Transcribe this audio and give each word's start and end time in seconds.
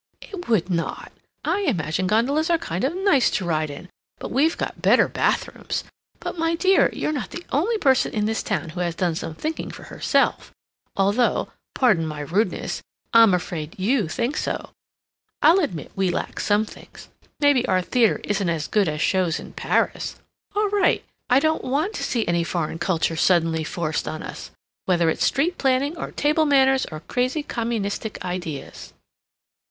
"It 0.19 0.47
would 0.47 0.67
not! 0.67 1.11
I 1.45 1.59
imagine 1.59 2.07
gondolas 2.07 2.49
are 2.49 2.57
kind 2.57 2.83
of 2.83 2.95
nice 2.95 3.29
to 3.29 3.45
ride 3.45 3.69
in, 3.69 3.87
but 4.17 4.31
we've 4.31 4.57
got 4.57 4.81
better 4.81 5.07
bath 5.07 5.47
rooms! 5.47 5.83
But 6.19 6.39
My 6.39 6.55
dear, 6.55 6.89
you're 6.91 7.11
not 7.11 7.29
the 7.29 7.45
only 7.51 7.77
person 7.77 8.11
in 8.11 8.25
this 8.25 8.41
town 8.41 8.69
who 8.69 8.79
has 8.79 8.95
done 8.95 9.13
some 9.13 9.35
thinking 9.35 9.69
for 9.69 9.83
herself, 9.83 10.51
although 10.97 11.49
(pardon 11.75 12.07
my 12.07 12.21
rudeness) 12.21 12.81
I'm 13.13 13.31
afraid 13.35 13.77
you 13.77 14.07
think 14.07 14.37
so. 14.37 14.71
I'll 15.43 15.59
admit 15.59 15.91
we 15.95 16.09
lack 16.09 16.39
some 16.39 16.65
things. 16.65 17.07
Maybe 17.39 17.63
our 17.67 17.83
theater 17.83 18.21
isn't 18.23 18.49
as 18.49 18.65
good 18.67 18.89
as 18.89 19.01
shows 19.03 19.39
in 19.39 19.53
Paris. 19.53 20.15
All 20.55 20.69
right! 20.69 21.05
I 21.29 21.39
don't 21.39 21.63
want 21.63 21.93
to 21.93 22.03
see 22.03 22.25
any 22.27 22.43
foreign 22.43 22.79
culture 22.79 23.15
suddenly 23.15 23.63
forced 23.63 24.07
on 24.07 24.23
us 24.23 24.49
whether 24.85 25.11
it's 25.11 25.23
street 25.25 25.59
planning 25.59 25.95
or 25.95 26.09
table 26.09 26.47
manners 26.47 26.87
or 26.91 27.01
crazy 27.01 27.43
communistic 27.43 28.25
ideas." 28.25 28.93